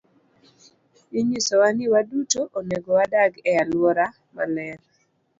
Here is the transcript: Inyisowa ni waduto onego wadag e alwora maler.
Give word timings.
Inyisowa 1.19 1.67
ni 1.77 1.85
waduto 1.93 2.41
onego 2.59 2.89
wadag 2.97 3.31
e 3.49 3.51
alwora 3.61 4.05
maler. 4.35 4.79